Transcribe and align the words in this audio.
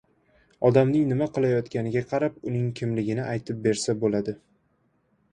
Odamning 0.67 1.03
nima 1.09 1.25
qilayotganiga 1.33 2.01
qarab 2.13 2.39
uning 2.51 2.71
kimligini 2.79 3.25
aytib 3.35 3.61
bersa 3.67 3.95
bo‘ladi. 4.05 4.35